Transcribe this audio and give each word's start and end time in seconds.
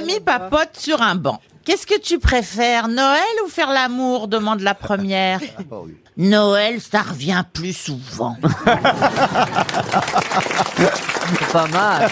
amis 0.00 0.20
papotent 0.20 0.76
sur 0.76 1.02
un 1.02 1.14
banc. 1.14 1.40
Qu'est-ce 1.64 1.86
que 1.86 2.00
tu 2.00 2.18
préfères, 2.18 2.88
Noël 2.88 3.20
ou 3.44 3.48
faire 3.48 3.70
l'amour 3.70 4.28
demande 4.28 4.60
la 4.60 4.74
première. 4.74 5.40
Ah, 5.58 5.62
bah 5.70 5.82
Noël, 6.16 6.80
ça 6.80 7.02
revient 7.02 7.44
plus 7.52 7.74
souvent. 7.74 8.36
Pas 11.52 11.66
mal. 11.68 12.10